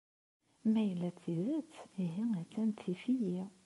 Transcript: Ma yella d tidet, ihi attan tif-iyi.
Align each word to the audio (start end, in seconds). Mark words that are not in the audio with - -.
Ma 0.71 0.81
yella 0.87 1.09
d 1.11 1.17
tidet, 1.21 1.71
ihi 2.03 2.23
attan 2.41 2.69
tif-iyi. 2.71 3.41